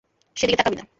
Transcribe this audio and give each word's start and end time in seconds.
সেদিকে 0.37 0.57
তাকাবি 0.59 0.75
না। 0.75 0.83